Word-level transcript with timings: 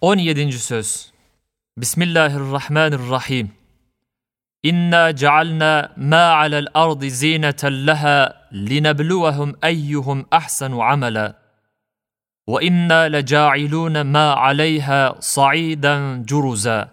17. 0.00 0.52
söz 0.52 1.12
Bismillahirrahmanirrahim 1.76 3.52
İnna 4.62 5.16
cealna 5.16 5.92
ma 5.96 6.16
alel 6.16 6.66
ardı 6.74 7.10
zineten 7.10 7.86
leha 7.86 8.48
linebluwahum 8.52 9.56
eyyuhum 9.62 10.26
ahsanu 10.30 10.82
amela 10.82 11.34
ve 12.48 12.66
inna 12.66 12.94
leca'ilun 12.94 14.06
ma 14.06 14.36
aleyha 14.36 15.16
sa'idan 15.20 16.24
curuza 16.24 16.90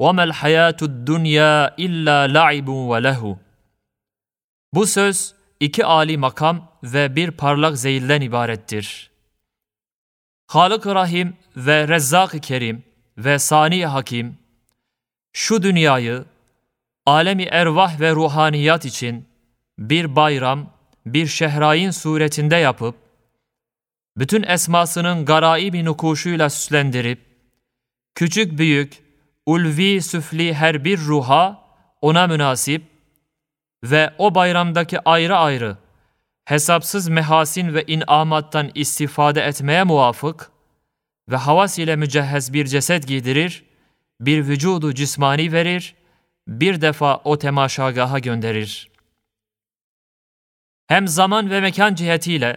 ve 0.00 0.12
mel 0.12 0.30
hayatud 0.30 1.06
dunya 1.06 1.74
illa 1.76 2.20
la'ibun 2.34 2.90
ve 2.90 3.02
lehu 3.02 3.38
Bu 4.74 4.86
söz 4.86 5.34
iki 5.60 5.84
âli 5.86 6.18
makam 6.18 6.68
ve 6.82 7.16
bir 7.16 7.30
parlak 7.30 7.78
zeyilden 7.78 8.20
ibarettir. 8.20 9.15
Halık-ı 10.46 10.94
Rahim 10.94 11.36
ve 11.56 11.88
Rezzak-ı 11.88 12.40
Kerim 12.40 12.84
ve 13.18 13.38
Sani 13.38 13.86
Hakim 13.86 14.38
şu 15.32 15.62
dünyayı 15.62 16.24
alemi 17.06 17.42
ervah 17.42 18.00
ve 18.00 18.10
ruhaniyat 18.12 18.84
için 18.84 19.28
bir 19.78 20.16
bayram, 20.16 20.70
bir 21.06 21.26
şehrayin 21.26 21.90
suretinde 21.90 22.56
yapıp 22.56 22.94
bütün 24.16 24.42
esmasının 24.42 25.24
garaibi 25.24 25.84
nukuşuyla 25.84 26.50
süslendirip 26.50 27.20
küçük 28.14 28.58
büyük, 28.58 29.02
ulvi 29.46 30.02
süfli 30.02 30.54
her 30.54 30.84
bir 30.84 30.98
ruha 30.98 31.64
ona 32.00 32.26
münasip 32.26 32.82
ve 33.84 34.14
o 34.18 34.34
bayramdaki 34.34 35.00
ayrı 35.04 35.36
ayrı 35.36 35.76
hesapsız 36.46 37.08
mehasin 37.08 37.74
ve 37.74 37.84
inamattan 37.86 38.70
istifade 38.74 39.40
etmeye 39.40 39.84
muvafık 39.84 40.50
ve 41.28 41.36
havas 41.36 41.78
ile 41.78 41.96
mücehhez 41.96 42.52
bir 42.52 42.66
ceset 42.66 43.06
giydirir, 43.06 43.64
bir 44.20 44.48
vücudu 44.48 44.94
cismani 44.94 45.52
verir, 45.52 45.94
bir 46.48 46.80
defa 46.80 47.16
o 47.24 47.38
temaşagaha 47.38 48.18
gönderir. 48.18 48.90
Hem 50.86 51.08
zaman 51.08 51.50
ve 51.50 51.60
mekan 51.60 51.94
cihetiyle 51.94 52.56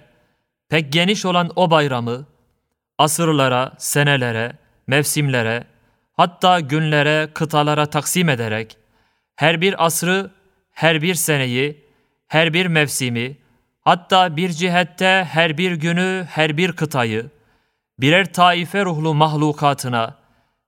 pek 0.69 0.94
geniş 0.94 1.25
olan 1.25 1.52
o 1.55 1.71
bayramı, 1.71 2.25
asırlara, 2.97 3.75
senelere, 3.77 4.58
mevsimlere, 4.88 5.67
hatta 6.14 6.59
günlere, 6.59 7.30
kıtalara 7.33 7.86
taksim 7.86 8.30
ederek, 8.30 8.77
her 9.36 9.61
bir 9.61 9.86
asrı, 9.86 10.31
her 10.71 11.02
bir 11.02 11.16
seneyi, 11.16 11.86
her 12.27 12.53
bir 12.53 12.66
mevsimi, 12.66 13.38
hatta 13.90 14.36
bir 14.38 14.50
cihette 14.50 15.28
her 15.32 15.58
bir 15.58 15.72
günü, 15.72 16.28
her 16.30 16.58
bir 16.58 16.72
kıtayı, 16.72 17.30
birer 18.00 18.34
taife 18.34 18.86
ruhlu 18.86 19.14
mahlukatına 19.14 20.16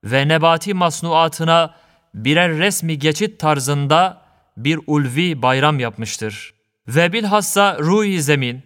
ve 0.04 0.28
nebati 0.28 0.74
masnuatına 0.74 1.76
birer 2.14 2.52
resmi 2.52 3.00
geçit 3.00 3.40
tarzında 3.40 4.22
bir 4.58 4.80
ulvi 4.88 5.42
bayram 5.42 5.80
yapmıştır. 5.80 6.54
Ve 6.88 7.14
bilhassa 7.14 7.78
ruhi 7.80 8.22
zemin, 8.22 8.64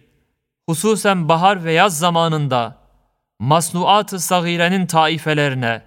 hususen 0.68 1.28
bahar 1.28 1.64
ve 1.64 1.72
yaz 1.72 1.98
zamanında 1.98 2.76
masnuat-ı 3.38 4.20
sagirenin 4.20 4.86
taifelerine 4.86 5.82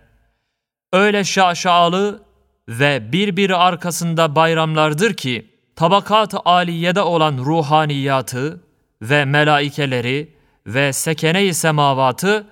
öyle 0.94 1.24
şaşalı 1.24 2.24
ve 2.68 3.12
birbiri 3.12 3.56
arkasında 3.56 4.36
bayramlardır 4.36 5.14
ki 5.14 5.59
tabakat-ı 5.80 6.40
aliyede 6.46 7.02
olan 7.02 7.38
ruhaniyatı 7.38 8.62
ve 9.02 9.26
melaikeleri 9.26 10.34
ve 10.66 10.94
sekene-i 10.94 11.54
semavatı 11.54 12.48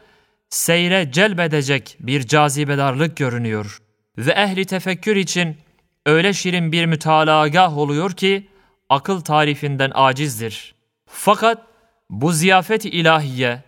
seyre 0.50 1.12
celbedecek 1.12 1.98
bir 2.00 2.28
cazibedarlık 2.28 3.18
görünüyor. 3.18 3.78
Ve 4.18 4.32
ehli 4.32 4.66
tefekkür 4.66 5.16
için 5.16 5.58
öyle 6.06 6.34
şirin 6.34 6.72
bir 6.72 6.86
mütalagah 6.86 7.78
oluyor 7.78 8.12
ki 8.12 8.48
akıl 8.90 9.22
tarifinden 9.22 9.92
acizdir. 9.96 10.76
Fakat 11.10 11.62
bu 12.10 12.32
ziyafet-i 12.32 12.90
ilahiye 12.90 13.64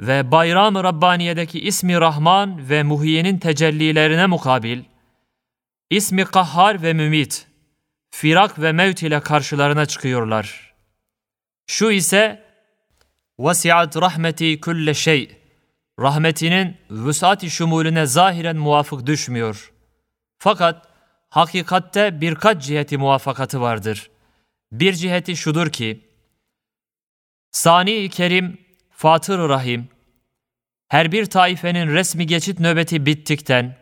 ve 0.00 0.30
bayram-ı 0.30 0.84
Rabbaniye'deki 0.84 1.60
ismi 1.60 2.00
Rahman 2.00 2.68
ve 2.70 2.82
Muhiye'nin 2.82 3.38
tecellilerine 3.38 4.26
mukabil, 4.26 4.82
ismi 5.90 6.24
Kahhar 6.24 6.82
ve 6.82 6.92
Mümit, 6.92 7.47
firak 8.10 8.58
ve 8.60 8.72
mevt 8.72 9.02
ile 9.02 9.20
karşılarına 9.20 9.86
çıkıyorlar. 9.86 10.74
Şu 11.66 11.90
ise 11.90 12.44
vasiat 13.38 13.96
rahmeti 13.96 14.60
külle 14.60 14.94
şey 14.94 15.38
rahmetinin 16.00 16.76
vüsat-i 16.90 17.50
şumulüne 17.50 18.06
zahiren 18.06 18.56
muvafık 18.56 19.06
düşmüyor. 19.06 19.72
Fakat 20.38 20.88
hakikatte 21.30 22.20
birkaç 22.20 22.64
ciheti 22.64 22.98
muvafakatı 22.98 23.60
vardır. 23.60 24.10
Bir 24.72 24.92
ciheti 24.92 25.36
şudur 25.36 25.70
ki, 25.70 26.08
Sani-i 27.50 28.08
Kerim, 28.08 28.58
Fatır 28.90 29.38
Rahim, 29.38 29.88
her 30.88 31.12
bir 31.12 31.26
taifenin 31.26 31.94
resmi 31.94 32.26
geçit 32.26 32.60
nöbeti 32.60 33.06
bittikten 33.06 33.76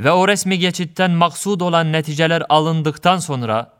ve 0.00 0.12
o 0.12 0.28
resmi 0.28 0.58
geçitten 0.58 1.10
maksud 1.10 1.60
olan 1.60 1.92
neticeler 1.92 2.42
alındıktan 2.48 3.18
sonra, 3.18 3.72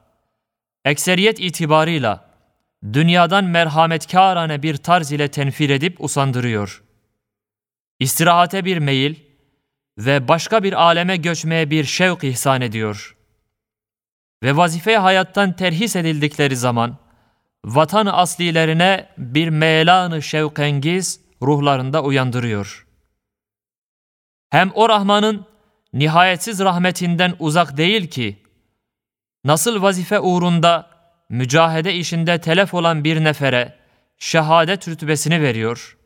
ekseriyet 0.85 1.41
itibarıyla 1.41 2.31
dünyadan 2.93 3.45
merhametkârane 3.45 4.63
bir 4.63 4.77
tarz 4.77 5.13
ile 5.13 5.31
tenfir 5.31 5.71
edip 5.71 6.01
usandırıyor. 6.01 6.83
İstirahate 7.99 8.65
bir 8.65 8.79
meyil 8.79 9.15
ve 9.99 10.29
başka 10.29 10.63
bir 10.63 10.83
aleme 10.83 11.17
göçmeye 11.17 11.71
bir 11.71 11.85
şevk 11.85 12.25
ihsan 12.25 12.61
ediyor. 12.61 13.17
Ve 14.43 14.57
vazife 14.57 14.97
hayattan 14.97 15.57
terhis 15.57 15.97
edildikleri 15.97 16.57
zaman, 16.57 16.97
vatan 17.65 18.07
aslilerine 18.07 19.09
bir 19.19 19.49
melanı 19.49 20.23
şevkengiz 20.23 21.21
ruhlarında 21.43 22.03
uyandırıyor. 22.03 22.87
Hem 24.51 24.71
o 24.75 24.89
Rahman'ın 24.89 25.50
nihayetsiz 25.93 26.61
rahmetinden 26.61 27.35
uzak 27.39 27.77
değil 27.77 28.11
ki, 28.11 28.43
nasıl 29.45 29.83
vazife 29.83 30.21
uğrunda 30.21 30.91
mücahede 31.29 31.95
işinde 31.95 32.41
telef 32.41 32.75
olan 32.75 33.05
bir 33.05 33.25
nefere 33.25 33.75
şehadet 34.19 34.89
rütbesini 34.89 35.43
veriyor 35.43 35.97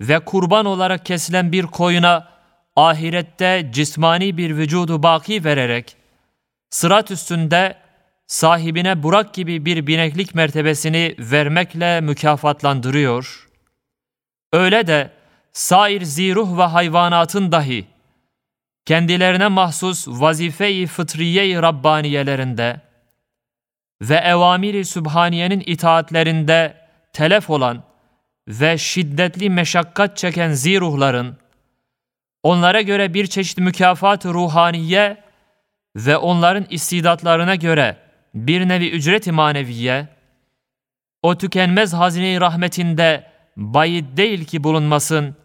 ve 0.00 0.18
kurban 0.18 0.66
olarak 0.66 1.06
kesilen 1.06 1.52
bir 1.52 1.62
koyuna 1.62 2.28
ahirette 2.76 3.70
cismani 3.72 4.36
bir 4.36 4.56
vücudu 4.56 5.02
baki 5.02 5.44
vererek 5.44 5.96
sırat 6.70 7.10
üstünde 7.10 7.76
sahibine 8.26 9.02
Burak 9.02 9.34
gibi 9.34 9.64
bir 9.64 9.86
bineklik 9.86 10.34
mertebesini 10.34 11.14
vermekle 11.18 12.00
mükafatlandırıyor. 12.00 13.48
Öyle 14.52 14.86
de 14.86 15.10
sair 15.52 16.02
ziruh 16.02 16.58
ve 16.58 16.62
hayvanatın 16.62 17.52
dahi 17.52 17.86
kendilerine 18.86 19.48
mahsus 19.48 20.08
vazife-i 20.08 20.86
fıtriye-i 20.86 21.62
Rabbaniyelerinde 21.62 22.80
ve 24.02 24.14
evamiri 24.14 24.84
sübhaniyenin 24.84 25.62
itaatlerinde 25.66 26.76
telef 27.12 27.50
olan 27.50 27.82
ve 28.48 28.78
şiddetli 28.78 29.50
meşakkat 29.50 30.16
çeken 30.16 30.52
ziruhların, 30.52 31.36
onlara 32.42 32.80
göre 32.80 33.14
bir 33.14 33.26
çeşit 33.26 33.58
mükafat 33.58 34.26
ruhaniye 34.26 35.16
ve 35.96 36.16
onların 36.16 36.66
istidatlarına 36.70 37.54
göre 37.54 37.96
bir 38.34 38.68
nevi 38.68 38.90
ücret-i 38.90 39.32
maneviye, 39.32 40.08
o 41.22 41.38
tükenmez 41.38 41.92
hazine-i 41.92 42.40
rahmetinde 42.40 43.30
bayit 43.56 44.16
değil 44.16 44.44
ki 44.44 44.64
bulunmasın, 44.64 45.36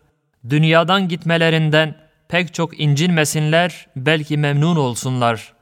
dünyadan 0.49 1.07
gitmelerinden 1.07 2.10
pek 2.31 2.53
çok 2.53 2.79
incinmesinler, 2.79 3.87
belki 3.95 4.37
memnun 4.37 4.75
olsunlar. 4.75 5.53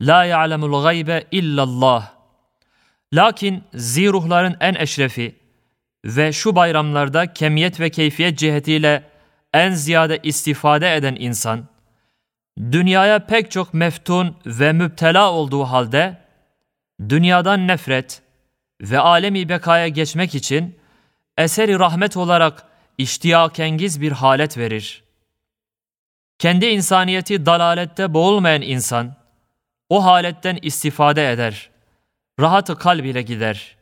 La 0.00 0.24
ya'lemul 0.24 0.82
gaybe 0.82 1.24
illallah. 1.30 2.12
Lakin 3.12 3.64
ziruhların 3.74 4.56
en 4.60 4.74
eşrefi 4.74 5.34
ve 6.04 6.32
şu 6.32 6.56
bayramlarda 6.56 7.32
kemiyet 7.32 7.80
ve 7.80 7.90
keyfiyet 7.90 8.38
cihetiyle 8.38 9.02
en 9.54 9.70
ziyade 9.70 10.18
istifade 10.22 10.96
eden 10.96 11.16
insan, 11.18 11.68
dünyaya 12.58 13.26
pek 13.26 13.50
çok 13.50 13.74
meftun 13.74 14.36
ve 14.46 14.72
müptela 14.72 15.32
olduğu 15.32 15.64
halde, 15.64 16.18
dünyadan 17.08 17.68
nefret 17.68 18.22
ve 18.80 18.98
alemi 18.98 19.48
bekaya 19.48 19.88
geçmek 19.88 20.34
için 20.34 20.78
eseri 21.38 21.78
rahmet 21.78 22.16
olarak 22.16 22.64
iştiyakengiz 22.98 24.00
bir 24.00 24.12
halet 24.12 24.58
verir. 24.58 25.11
Kendi 26.42 26.66
insaniyeti 26.66 27.46
dalalette 27.46 28.14
boğulmayan 28.14 28.62
insan, 28.62 29.14
o 29.88 30.04
haletten 30.04 30.58
istifade 30.62 31.32
eder, 31.32 31.70
rahatı 32.40 32.78
kalb 32.78 33.04
ile 33.04 33.22
gider. 33.22 33.76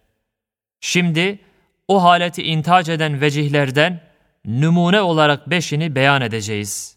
Şimdi 0.81 1.39
o 1.89 2.03
haleti 2.03 2.43
intac 2.43 2.93
eden 2.93 3.21
vecihlerden 3.21 4.01
numune 4.45 5.01
olarak 5.01 5.51
beşini 5.51 5.95
beyan 5.95 6.23
edeceğiz.'' 6.23 6.97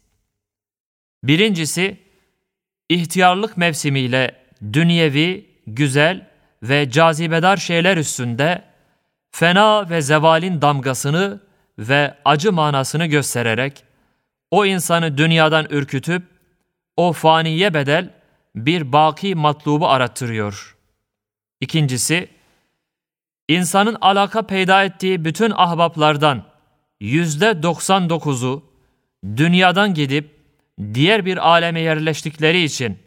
Birincisi, 1.23 1.97
ihtiyarlık 2.89 3.57
mevsimiyle 3.57 4.35
dünyevi, 4.73 5.49
güzel 5.67 6.27
ve 6.63 6.89
cazibedar 6.89 7.57
şeyler 7.57 7.97
üstünde 7.97 8.63
fena 9.31 9.89
ve 9.89 10.01
zevalin 10.01 10.61
damgasını 10.61 11.39
ve 11.79 12.13
acı 12.25 12.51
manasını 12.51 13.05
göstererek 13.05 13.92
o 14.53 14.65
insanı 14.65 15.17
dünyadan 15.17 15.67
ürkütüp 15.69 16.23
o 16.97 17.13
faniye 17.13 17.73
bedel 17.73 18.09
bir 18.55 18.91
baki 18.91 19.35
matlubu 19.35 19.87
arattırıyor. 19.89 20.77
İkincisi, 21.61 22.29
insanın 23.49 23.97
alaka 24.01 24.41
peyda 24.41 24.83
ettiği 24.83 25.25
bütün 25.25 25.51
ahbaplardan 25.55 26.43
yüzde 26.99 27.45
99'u 27.45 28.63
dünyadan 29.37 29.93
gidip 29.93 30.39
diğer 30.93 31.25
bir 31.25 31.49
aleme 31.49 31.79
yerleştikleri 31.79 32.63
için 32.63 32.97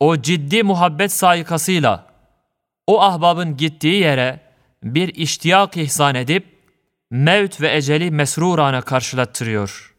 o 0.00 0.22
ciddi 0.22 0.62
muhabbet 0.62 1.12
saykasıyla 1.12 2.06
o 2.86 3.00
ahbabın 3.02 3.56
gittiği 3.56 4.00
yere 4.00 4.40
bir 4.82 5.14
iştiyak 5.14 5.76
ihsan 5.76 6.14
edip 6.14 6.46
mevt 7.10 7.60
ve 7.60 7.76
eceli 7.76 8.10
mesrurana 8.10 8.82
karşılattırıyor. 8.82 9.93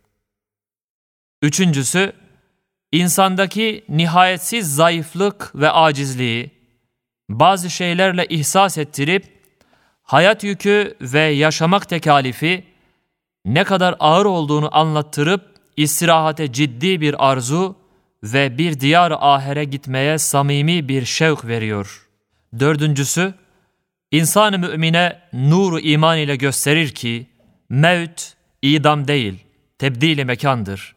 Üçüncüsü, 1.42 2.14
insandaki 2.92 3.86
nihayetsiz 3.90 4.76
zayıflık 4.76 5.52
ve 5.56 5.72
acizliği 5.72 6.52
bazı 7.30 7.70
şeylerle 7.70 8.26
ihsas 8.26 8.78
ettirip 8.78 9.26
hayat 10.04 10.44
yükü 10.44 10.98
ve 11.02 11.20
yaşamak 11.20 11.90
tekalifi 11.90 12.64
ne 13.46 13.64
kadar 13.64 13.96
ağır 14.00 14.26
olduğunu 14.26 14.78
anlattırıp 14.78 15.56
istirahate 15.78 16.52
ciddi 16.52 17.02
bir 17.02 17.30
arzu 17.30 17.76
ve 18.24 18.58
bir 18.58 18.80
diyar 18.80 19.14
ahere 19.20 19.64
gitmeye 19.64 20.18
samimi 20.18 20.88
bir 20.88 21.06
şevk 21.06 21.46
veriyor. 21.46 22.08
Dördüncüsü, 22.60 23.34
insan-ı 24.12 24.60
mümine 24.60 25.22
nuru 25.34 25.80
iman 25.80 26.18
ile 26.18 26.36
gösterir 26.36 26.90
ki, 26.90 27.28
mevt 27.70 28.34
idam 28.62 29.08
değil, 29.08 29.40
tebdili 29.78 30.26
mekandır. 30.26 30.95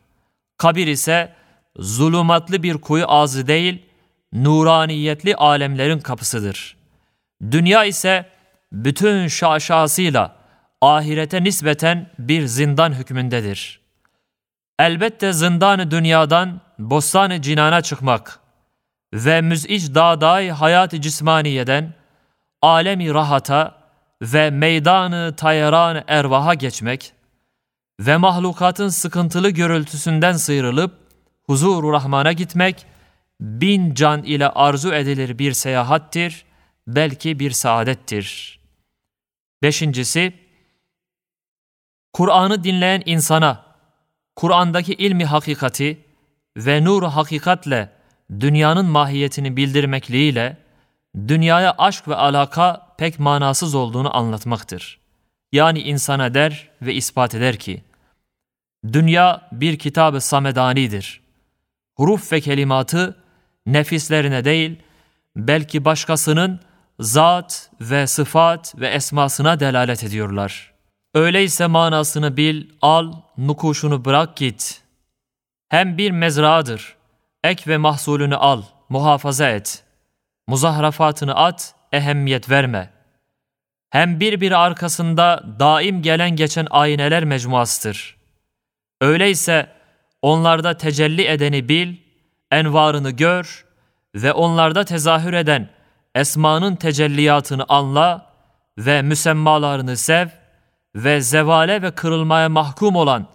Kabir 0.58 0.86
ise 0.86 1.32
zulumatlı 1.76 2.62
bir 2.62 2.78
kuyu 2.78 3.04
ağzı 3.08 3.46
değil, 3.46 3.82
nuraniyetli 4.32 5.36
alemlerin 5.36 5.98
kapısıdır. 5.98 6.76
Dünya 7.50 7.84
ise 7.84 8.26
bütün 8.72 9.28
şaşasıyla 9.28 10.36
ahirete 10.80 11.44
nispeten 11.44 12.10
bir 12.18 12.46
zindan 12.46 12.92
hükmündedir. 12.92 13.80
Elbette 14.78 15.32
zindanı 15.32 15.90
dünyadan 15.90 16.60
bostan-ı 16.78 17.42
cinana 17.42 17.82
çıkmak 17.82 18.40
ve 19.12 19.40
müz'ic 19.40 19.94
dağday 19.94 20.50
hayat-ı 20.50 21.00
cismaniyeden 21.00 21.94
alemi 22.62 23.14
rahata 23.14 23.78
ve 24.22 24.50
meydanı 24.50 25.34
tayaran 25.36 26.04
ervaha 26.06 26.54
geçmek 26.54 27.12
ve 28.00 28.16
mahlukatın 28.16 28.88
sıkıntılı 28.88 29.50
gürültüsünden 29.50 30.32
sıyrılıp 30.32 30.98
huzur 31.46 31.92
Rahman'a 31.92 32.32
gitmek 32.32 32.86
bin 33.40 33.94
can 33.94 34.22
ile 34.22 34.48
arzu 34.48 34.92
edilir 34.92 35.38
bir 35.38 35.52
seyahattir, 35.52 36.44
belki 36.86 37.38
bir 37.38 37.50
saadettir. 37.50 38.58
Beşincisi, 39.62 40.32
Kur'an'ı 42.12 42.64
dinleyen 42.64 43.02
insana, 43.06 43.64
Kur'an'daki 44.36 44.94
ilmi 44.94 45.24
hakikati 45.24 46.04
ve 46.56 46.84
nur 46.84 47.02
hakikatle 47.02 47.92
dünyanın 48.40 48.86
mahiyetini 48.86 49.56
bildirmekliğiyle, 49.56 50.56
dünyaya 51.28 51.74
aşk 51.78 52.08
ve 52.08 52.14
alaka 52.14 52.94
pek 52.98 53.18
manasız 53.18 53.74
olduğunu 53.74 54.16
anlatmaktır. 54.16 54.98
Yani 55.52 55.80
insana 55.80 56.34
der 56.34 56.68
ve 56.82 56.94
ispat 56.94 57.34
eder 57.34 57.56
ki, 57.56 57.82
dünya 58.92 59.48
bir 59.52 59.78
kitab-ı 59.78 60.20
samedanidir. 60.20 61.20
Huruf 61.96 62.32
ve 62.32 62.40
kelimatı 62.40 63.16
nefislerine 63.66 64.44
değil, 64.44 64.76
belki 65.36 65.84
başkasının 65.84 66.60
zat 67.00 67.70
ve 67.80 68.06
sıfat 68.06 68.74
ve 68.78 68.88
esmasına 68.88 69.60
delalet 69.60 70.04
ediyorlar. 70.04 70.72
Öyleyse 71.14 71.66
manasını 71.66 72.36
bil, 72.36 72.66
al, 72.82 73.12
nukuşunu 73.38 74.04
bırak 74.04 74.36
git. 74.36 74.82
Hem 75.68 75.98
bir 75.98 76.10
mezradır, 76.10 76.96
ek 77.44 77.70
ve 77.70 77.76
mahsulünü 77.76 78.36
al, 78.36 78.62
muhafaza 78.88 79.48
et. 79.48 79.84
Muzahrafatını 80.46 81.34
at, 81.34 81.74
ehemmiyet 81.92 82.50
verme. 82.50 82.90
Hem 83.90 84.20
bir 84.20 84.40
bir 84.40 84.52
arkasında 84.52 85.44
daim 85.60 86.02
gelen 86.02 86.36
geçen 86.36 86.66
ayneler 86.70 87.24
mecmuasıdır. 87.24 88.17
Öyleyse 89.00 89.72
onlarda 90.22 90.76
tecelli 90.76 91.26
edeni 91.26 91.68
bil, 91.68 91.96
envarını 92.50 93.10
gör 93.10 93.64
ve 94.14 94.32
onlarda 94.32 94.84
tezahür 94.84 95.32
eden 95.32 95.68
esmanın 96.14 96.76
tecelliyatını 96.76 97.64
anla 97.68 98.32
ve 98.78 99.02
müsemmalarını 99.02 99.96
sev 99.96 100.28
ve 100.94 101.20
zevale 101.20 101.82
ve 101.82 101.90
kırılmaya 101.90 102.48
mahkum 102.48 102.96
olan 102.96 103.26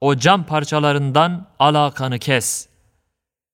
o 0.00 0.16
cam 0.16 0.44
parçalarından 0.44 1.46
alakanı 1.58 2.18
kes. 2.18 2.68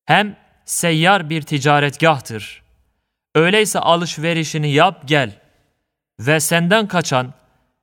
Hem 0.05 0.37
seyyar 0.65 1.31
bir 1.31 1.43
ticaretgahtır. 1.43 2.63
Öyleyse 3.35 3.79
alışverişini 3.81 4.71
yap 4.71 5.03
gel 5.05 5.31
ve 6.21 6.41
senden 6.41 6.89
kaçan 6.89 7.35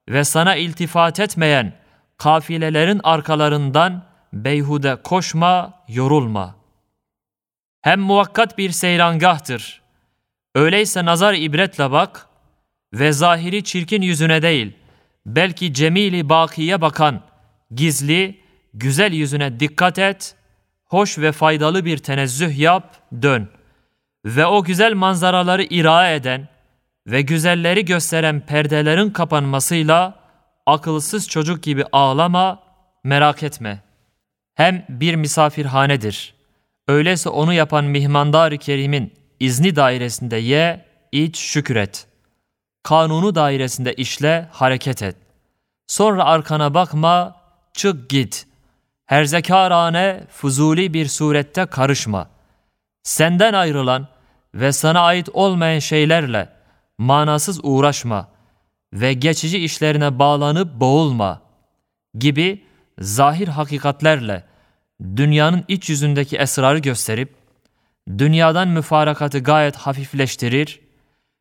ve 0.09 0.23
sana 0.23 0.55
iltifat 0.55 1.19
etmeyen 1.19 1.73
kafilelerin 2.17 3.01
arkalarından 3.03 4.03
beyhude 4.33 4.95
koşma, 4.95 5.83
yorulma. 5.87 6.55
Hem 7.81 7.99
muvakkat 7.99 8.57
bir 8.57 8.69
seyrangahtır. 8.69 9.81
Öyleyse 10.55 11.05
nazar 11.05 11.33
ibretle 11.33 11.91
bak 11.91 12.27
ve 12.93 13.11
zahiri 13.11 13.63
çirkin 13.63 14.01
yüzüne 14.01 14.41
değil, 14.41 14.73
belki 15.25 15.73
cemili 15.73 16.29
bakiye 16.29 16.81
bakan, 16.81 17.21
gizli, 17.71 18.39
güzel 18.73 19.13
yüzüne 19.13 19.59
dikkat 19.59 19.99
et, 19.99 20.35
hoş 20.85 21.17
ve 21.17 21.31
faydalı 21.31 21.85
bir 21.85 21.97
tenezzüh 21.97 22.57
yap, 22.59 22.95
dön. 23.21 23.49
Ve 24.25 24.45
o 24.45 24.63
güzel 24.63 24.93
manzaraları 24.93 25.63
ira 25.63 26.09
eden 26.09 26.47
ve 27.07 27.21
güzelleri 27.21 27.85
gösteren 27.85 28.41
perdelerin 28.41 29.09
kapanmasıyla 29.09 30.24
akılsız 30.65 31.29
çocuk 31.29 31.63
gibi 31.63 31.85
ağlama, 31.91 32.63
merak 33.03 33.43
etme. 33.43 33.83
Hem 34.55 34.85
bir 34.89 35.15
misafirhanedir. 35.15 36.35
Öyleyse 36.87 37.29
onu 37.29 37.53
yapan 37.53 37.85
mihmandar-ı 37.85 38.57
kerimin 38.57 39.13
izni 39.39 39.75
dairesinde 39.75 40.37
ye, 40.37 40.85
iç, 41.11 41.37
şükür 41.37 41.75
et. 41.75 42.07
Kanunu 42.83 43.35
dairesinde 43.35 43.93
işle, 43.93 44.49
hareket 44.51 45.03
et. 45.03 45.15
Sonra 45.87 46.25
arkana 46.25 46.73
bakma, 46.73 47.35
çık 47.73 48.09
git. 48.09 48.47
Herzekarane, 49.05 50.23
fuzuli 50.29 50.93
bir 50.93 51.07
surette 51.07 51.65
karışma. 51.65 52.29
Senden 53.03 53.53
ayrılan 53.53 54.07
ve 54.55 54.71
sana 54.71 55.01
ait 55.01 55.29
olmayan 55.33 55.79
şeylerle 55.79 56.49
manasız 56.97 57.59
uğraşma 57.63 58.27
ve 58.95 59.13
geçici 59.13 59.59
işlerine 59.59 60.19
bağlanıp 60.19 60.79
boğulma 60.79 61.41
gibi 62.17 62.63
zahir 62.99 63.47
hakikatlerle 63.47 64.43
dünyanın 65.15 65.63
iç 65.67 65.89
yüzündeki 65.89 66.37
esrarı 66.37 66.79
gösterip 66.79 67.35
dünyadan 68.17 68.67
müfarakatı 68.67 69.39
gayet 69.39 69.75
hafifleştirir, 69.75 70.79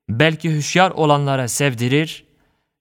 belki 0.08 0.56
hüşyar 0.56 0.90
olanlara 0.90 1.48
sevdirir 1.48 2.24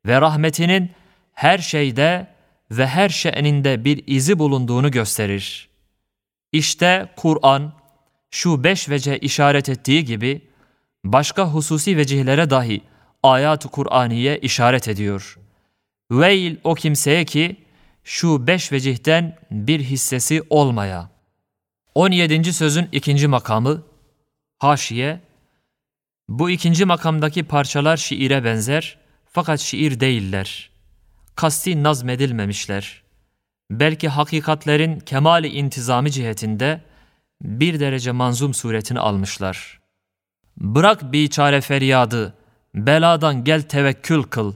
ve 0.05 0.21
rahmetinin 0.21 0.91
her 1.33 1.57
şeyde 1.57 2.27
ve 2.71 2.87
her 2.87 3.09
şe'ninde 3.09 3.85
bir 3.85 4.03
izi 4.07 4.39
bulunduğunu 4.39 4.91
gösterir. 4.91 5.69
İşte 6.51 7.09
Kur'an 7.15 7.73
şu 8.31 8.63
beş 8.63 8.89
vece 8.89 9.17
işaret 9.19 9.69
ettiği 9.69 10.05
gibi 10.05 10.41
başka 11.03 11.47
hususi 11.47 11.97
vecihlere 11.97 12.49
dahi 12.49 12.81
ayat-ı 13.23 13.67
Kur'aniye 13.67 14.37
işaret 14.37 14.87
ediyor. 14.87 15.39
Veil 16.11 16.55
o 16.63 16.73
kimseye 16.73 17.25
ki 17.25 17.55
şu 18.03 18.47
beş 18.47 18.71
vecihten 18.71 19.37
bir 19.51 19.79
hissesi 19.79 20.43
olmaya. 20.49 21.09
17. 21.95 22.53
sözün 22.53 22.89
ikinci 22.91 23.27
makamı 23.27 23.83
Haşiye 24.59 25.19
Bu 26.29 26.49
ikinci 26.49 26.85
makamdaki 26.85 27.43
parçalar 27.43 27.97
şiire 27.97 28.43
benzer 28.43 28.97
fakat 29.31 29.59
şiir 29.59 29.99
değiller 29.99 30.73
kasti 31.35 31.83
nazmedilmemişler. 31.83 33.03
Belki 33.71 34.07
hakikatlerin 34.07 34.99
kemali 34.99 35.47
intizami 35.47 36.11
cihetinde 36.11 36.81
bir 37.41 37.79
derece 37.79 38.11
manzum 38.11 38.53
suretini 38.53 38.99
almışlar. 38.99 39.79
Bırak 40.57 41.13
biçare 41.13 41.61
feryadı, 41.61 42.33
beladan 42.75 43.43
gel 43.43 43.61
tevekkül 43.61 44.23
kıl. 44.23 44.53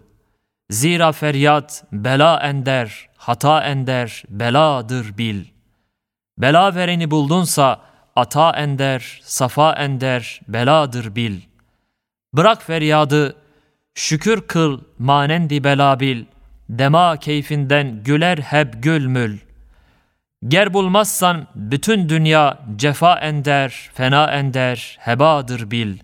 Zira 0.70 1.12
feryat 1.12 1.84
bela 1.92 2.40
ender, 2.40 3.10
hata 3.18 3.64
ender, 3.64 4.24
beladır 4.30 5.18
bil. 5.18 5.46
Bela 6.38 6.76
vereni 6.76 7.12
buldunsa 7.12 7.82
ata 8.16 8.52
ender, 8.52 9.20
safa 9.24 9.74
ender, 9.74 10.42
beladır 10.48 11.16
bil. 11.16 11.42
Bırak 12.34 12.64
feryadı, 12.64 13.36
şükür 13.96 14.42
kıl, 14.42 14.82
manendi 15.00 15.64
bela 15.64 16.00
bil. 16.00 16.26
Dema 16.70 17.18
keyfinden 17.18 18.04
güler 18.04 18.38
hep 18.38 18.84
gülmül. 18.84 19.38
Ger 20.48 20.74
bulmazsan 20.74 21.48
bütün 21.56 22.10
dünya 22.10 22.60
cefa 22.76 23.20
ender, 23.20 23.90
fena 23.94 24.32
ender, 24.32 24.98
hebadır 25.00 25.72
bil. 25.72 25.98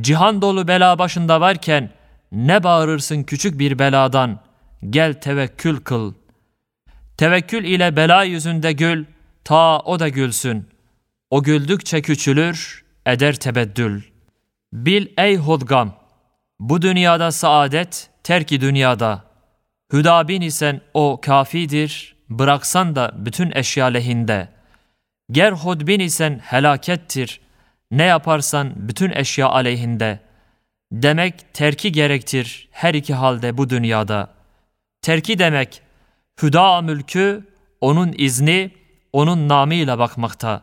Cihan 0.00 0.42
dolu 0.42 0.68
bela 0.68 0.98
başında 0.98 1.40
varken 1.40 1.90
ne 2.32 2.62
bağırırsın 2.62 3.22
küçük 3.22 3.58
bir 3.58 3.78
beladan, 3.78 4.40
gel 4.90 5.20
tevekkül 5.20 5.80
kıl. 5.80 6.14
Tevekkül 7.16 7.64
ile 7.64 7.96
bela 7.96 8.22
yüzünde 8.22 8.72
gül, 8.72 9.04
ta 9.44 9.78
o 9.78 9.98
da 9.98 10.08
gülsün. 10.08 10.68
O 11.30 11.42
güldükçe 11.42 12.02
küçülür, 12.02 12.84
eder 13.06 13.34
tebeddül. 13.34 14.02
Bil 14.72 15.06
ey 15.18 15.36
hodgam, 15.36 15.94
bu 16.60 16.82
dünyada 16.82 17.32
saadet, 17.32 18.10
terki 18.22 18.60
dünyada. 18.60 19.24
Hüdabin 19.92 20.40
isen 20.40 20.80
o 20.94 21.20
kafidir, 21.22 22.16
bıraksan 22.30 22.96
da 22.96 23.12
bütün 23.16 23.52
eşya 23.54 23.86
lehinde. 23.86 24.48
Ger 25.30 25.52
hudbin 25.52 26.00
isen 26.00 26.38
helakettir, 26.38 27.40
ne 27.94 28.04
yaparsan 28.04 28.72
bütün 28.76 29.10
eşya 29.10 29.48
aleyhinde. 29.48 30.20
Demek 30.92 31.54
terki 31.54 31.92
gerektir 31.92 32.68
her 32.70 32.94
iki 32.94 33.14
halde 33.14 33.56
bu 33.58 33.70
dünyada. 33.70 34.30
Terki 35.02 35.38
demek, 35.38 35.82
hüda 36.42 36.80
mülkü, 36.80 37.44
onun 37.80 38.14
izni, 38.18 38.70
onun 39.12 39.48
namıyla 39.48 39.98
bakmakta. 39.98 40.62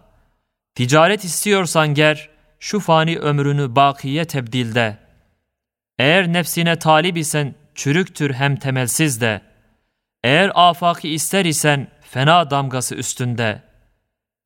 Ticaret 0.76 1.24
istiyorsan 1.24 1.94
ger, 1.94 2.30
şu 2.60 2.80
fani 2.80 3.18
ömrünü 3.20 3.76
bakiye 3.76 4.26
tebdilde. 4.26 4.98
Eğer 6.00 6.34
nefsine 6.34 6.80
talip 6.80 7.18
isen 7.18 7.56
çürüktür 7.76 8.34
hem 8.34 8.56
temelsiz 8.56 9.22
de. 9.22 9.42
Eğer 10.24 10.52
afaki 10.56 11.10
ister 11.10 11.46
isen 11.46 11.88
fena 12.02 12.50
damgası 12.50 12.96
üstünde. 12.96 13.62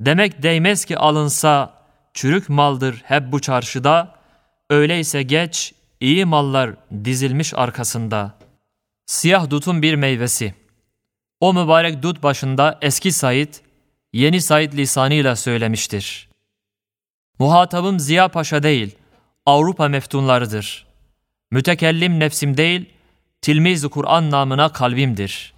Demek 0.01 0.44
değmez 0.44 0.86
ki 0.86 0.98
alınsa 0.98 1.85
çürük 2.15 2.50
maldır 2.50 3.01
hep 3.05 3.31
bu 3.31 3.39
çarşıda. 3.39 4.15
Öyleyse 4.69 5.24
geç 5.24 5.74
iyi 6.00 6.25
mallar 6.25 6.75
dizilmiş 7.05 7.53
arkasında. 7.53 8.38
Siyah 9.05 9.50
dutun 9.50 9.81
bir 9.81 9.95
meyvesi. 9.95 10.53
O 11.39 11.53
mübarek 11.53 12.03
dut 12.03 12.24
başında 12.24 12.79
eski 12.81 13.12
Said, 13.12 13.53
yeni 14.13 14.41
Said 14.41 14.74
lisanıyla 14.74 15.36
söylemiştir. 15.36 16.29
Muhatabım 17.39 18.00
Ziya 18.00 18.27
Paşa 18.27 18.63
değil, 18.63 18.95
Avrupa 19.45 19.88
meftunlarıdır. 19.88 20.86
Mütekellim 21.51 22.19
nefsim 22.19 22.57
değil, 22.57 22.89
tilmiz 23.41 23.88
Kur'an 23.88 24.31
namına 24.31 24.69
kalbimdir. 24.69 25.53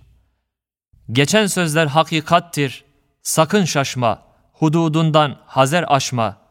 Geçen 1.12 1.48
sözler 1.48 1.88
hakikattir, 1.88 2.84
sakın 3.24 3.66
şaşma, 3.66 4.22
hududundan 4.54 5.38
hazer 5.46 5.86
aşma. 5.88 6.47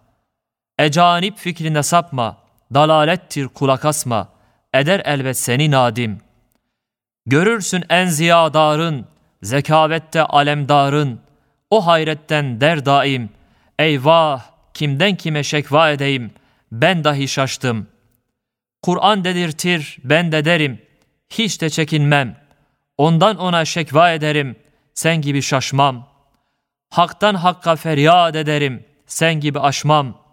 Ecanip 0.78 1.38
fikrine 1.38 1.82
sapma, 1.82 2.36
dalalettir 2.74 3.48
kulak 3.48 3.84
asma, 3.84 4.28
eder 4.74 5.02
elbet 5.04 5.38
seni 5.38 5.70
nadim. 5.70 6.20
Görürsün 7.26 7.84
en 7.88 8.06
ziyadarın, 8.06 9.06
zekavette 9.42 10.22
alemdarın, 10.22 11.20
o 11.70 11.86
hayretten 11.86 12.60
der 12.60 12.86
daim, 12.86 13.30
eyvah 13.78 14.42
kimden 14.74 15.16
kime 15.16 15.42
şekva 15.42 15.90
edeyim, 15.90 16.30
ben 16.72 17.04
dahi 17.04 17.28
şaştım. 17.28 17.86
Kur'an 18.82 19.24
dedirtir, 19.24 19.98
ben 20.04 20.32
de 20.32 20.44
derim, 20.44 20.82
hiç 21.30 21.60
de 21.60 21.70
çekinmem. 21.70 22.36
Ondan 22.98 23.36
ona 23.36 23.64
şekva 23.64 24.10
ederim, 24.10 24.56
sen 24.94 25.20
gibi 25.20 25.42
şaşmam. 25.42 26.08
Hak'tan 26.90 27.34
hakka 27.34 27.76
feryat 27.76 28.36
ederim, 28.36 28.84
sen 29.06 29.40
gibi 29.40 29.60
aşmam. 29.60 30.25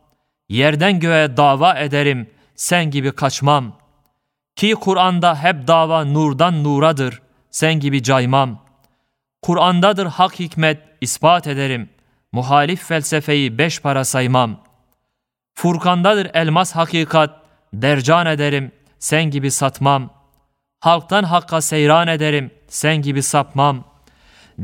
Yerden 0.50 1.00
göğe 1.00 1.38
dava 1.38 1.74
ederim, 1.74 2.30
sen 2.56 2.92
gibi 2.92 3.12
kaçmam. 3.12 3.78
Ki 4.56 4.76
Kur'an'da 4.76 5.44
hep 5.44 5.68
dava 5.68 6.06
nurdan 6.06 6.64
nuradır, 6.64 7.22
sen 7.52 7.74
gibi 7.74 8.04
caymam. 8.04 8.64
Kur'an'dadır 9.42 10.06
hak 10.06 10.40
hikmet, 10.40 10.82
ispat 11.02 11.48
ederim. 11.48 11.90
Muhalif 12.32 12.84
felsefeyi 12.84 13.58
beş 13.58 13.82
para 13.82 14.06
saymam. 14.06 14.60
Furkan'dadır 15.56 16.32
elmas 16.34 16.72
hakikat, 16.76 17.40
dercan 17.74 18.26
ederim, 18.26 18.72
sen 19.00 19.24
gibi 19.24 19.52
satmam. 19.52 20.10
Halktan 20.80 21.24
hakka 21.24 21.62
seyran 21.62 22.08
ederim, 22.08 22.52
sen 22.68 23.02
gibi 23.02 23.24
sapmam. 23.24 23.84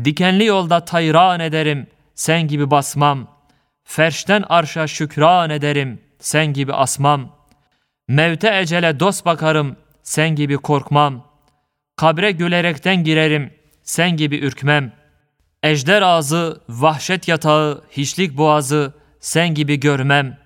Dikenli 0.04 0.46
yolda 0.46 0.86
tayran 0.86 1.40
ederim, 1.40 1.88
sen 2.16 2.48
gibi 2.48 2.72
basmam. 2.72 3.28
Ferşten 3.92 4.44
arşa 4.50 4.88
şükran 4.88 5.50
ederim, 5.50 6.02
sen 6.20 6.54
gibi 6.54 6.74
asmam. 6.74 7.36
Mevte 8.08 8.60
ecele 8.60 9.00
dost 9.00 9.26
bakarım, 9.26 9.78
sen 10.04 10.36
gibi 10.36 10.58
korkmam. 10.58 11.28
Kabre 11.96 12.32
gülerekten 12.32 13.04
girerim, 13.04 13.54
sen 13.84 14.18
gibi 14.18 14.38
ürkmem. 14.38 14.94
Ejder 15.64 16.02
ağzı, 16.02 16.62
vahşet 16.70 17.28
yatağı, 17.28 17.84
hiçlik 17.92 18.38
boğazı, 18.38 18.94
sen 19.20 19.54
gibi 19.54 19.80
görmem. 19.80 20.38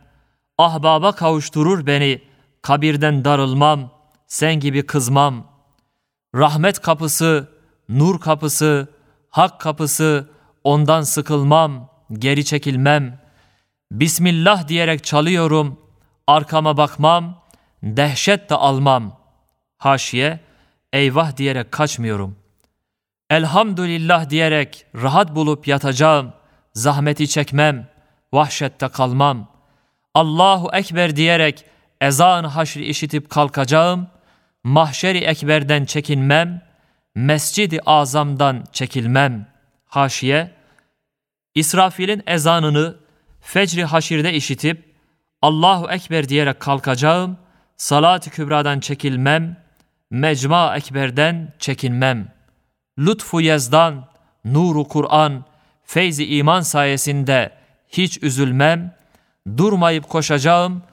Ahbaba 0.58 1.12
kavuşturur 1.12 1.86
beni, 1.86 2.22
kabirden 2.62 3.26
darılmam, 3.26 3.92
sen 4.28 4.56
gibi 4.60 4.86
kızmam. 4.86 5.48
Rahmet 6.36 6.80
kapısı, 6.80 7.50
nur 7.90 8.20
kapısı, 8.20 8.88
hak 9.30 9.60
kapısı, 9.60 10.30
ondan 10.64 11.02
sıkılmam, 11.02 11.90
geri 12.14 12.46
çekilmem. 12.46 13.23
Bismillah 13.94 14.68
diyerek 14.68 15.04
çalıyorum, 15.04 15.80
arkama 16.28 16.78
bakmam, 16.78 17.44
dehşet 17.84 18.50
de 18.50 18.56
almam. 18.56 19.20
Haşiye, 19.78 20.40
eyvah 20.94 21.38
diyerek 21.38 21.72
kaçmıyorum. 21.72 22.36
Elhamdülillah 23.30 24.30
diyerek 24.30 24.86
rahat 24.96 25.36
bulup 25.36 25.68
yatacağım, 25.68 26.34
zahmeti 26.74 27.28
çekmem, 27.28 27.88
vahşette 28.34 28.88
kalmam. 28.88 29.48
Allahu 30.14 30.70
Ekber 30.74 31.16
diyerek 31.16 31.66
ezan 32.02 32.44
haşri 32.44 32.86
işitip 32.86 33.30
kalkacağım, 33.30 34.08
mahşeri 34.64 35.18
ekberden 35.18 35.86
çekinmem, 35.86 36.62
mescidi 37.16 37.80
azamdan 37.86 38.64
çekilmem. 38.72 39.48
Haşiye, 39.86 40.52
İsrafil'in 41.56 42.24
ezanını 42.28 43.03
fecri 43.44 43.86
haşirde 43.86 44.34
işitip, 44.34 44.94
Allahu 45.42 45.92
Ekber 45.92 46.30
diyerek 46.30 46.60
kalkacağım, 46.60 47.38
salat-ı 47.78 48.30
kübradan 48.30 48.80
çekilmem, 48.80 49.58
mecma 50.10 50.78
ekberden 50.78 51.54
çekinmem. 51.60 52.34
Lütfu 52.98 53.42
yezdan, 53.42 54.08
nuru 54.46 54.88
Kur'an, 54.88 55.46
feyzi 55.84 56.26
iman 56.38 56.62
sayesinde 56.62 57.52
hiç 57.90 58.24
üzülmem, 58.24 58.96
durmayıp 59.58 60.10
koşacağım, 60.10 60.84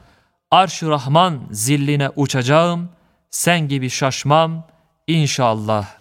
arş-ı 0.50 0.88
Rahman 0.88 1.40
zilline 1.50 2.10
uçacağım, 2.16 2.90
sen 3.30 3.68
gibi 3.68 3.90
şaşmam 3.90 4.66
inşallah.'' 5.06 5.99